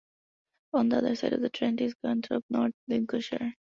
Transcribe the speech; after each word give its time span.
On 0.73 0.89
the 0.89 0.97
other 0.97 1.13
side 1.15 1.33
of 1.33 1.41
the 1.41 1.49
Trent 1.51 1.79
is 1.79 1.93
Gunthorpe, 1.93 2.45
North 2.49 2.73
Lincolnshire. 2.87 3.53